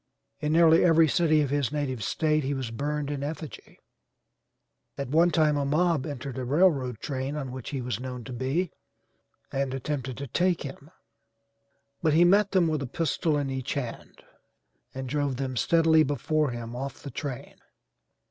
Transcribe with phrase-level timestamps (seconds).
[0.39, 3.77] In nearly every city of his native State he was burned in effigy;
[4.97, 8.33] at one time a mob entered a railroad train on which he was known to
[8.33, 8.71] be
[9.51, 10.89] and attempted to take him,
[12.01, 14.23] but he met them with a pistol in each hand,
[14.95, 17.57] and drove them steadily before him off the train.